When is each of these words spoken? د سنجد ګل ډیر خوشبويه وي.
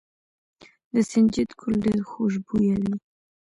د 0.93 0.95
سنجد 1.11 1.49
ګل 1.59 1.73
ډیر 1.85 1.99
خوشبويه 2.09 2.75
وي. 2.81 2.93